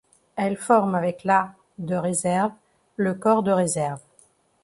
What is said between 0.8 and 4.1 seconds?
avec la de réserve le corps de réserve.